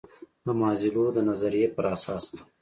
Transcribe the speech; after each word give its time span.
د 0.45 0.47
مازلو 0.59 1.05
د 1.13 1.17
نظریې 1.29 1.67
پر 1.75 1.85
اساس 1.95 2.23
ده. 2.33 2.41